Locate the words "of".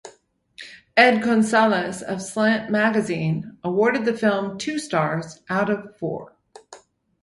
2.01-2.23, 5.69-5.95